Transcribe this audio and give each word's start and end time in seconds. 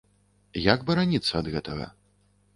Як 0.73 0.79
бараніцца 0.87 1.33
ад 1.41 1.51
гэтага? 1.59 1.85